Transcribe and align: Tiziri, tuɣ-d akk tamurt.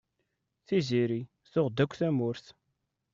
Tiziri, 0.67 1.21
tuɣ-d 1.51 1.77
akk 1.83 1.93
tamurt. 1.99 2.45